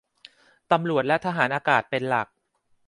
[0.71, 2.27] ตำรวจและทหารอากาศ เป็นหลัก